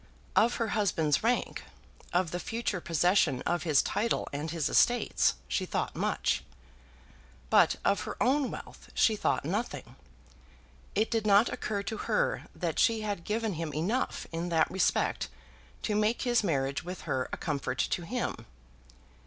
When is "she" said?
5.47-5.63, 8.95-9.15, 12.79-13.01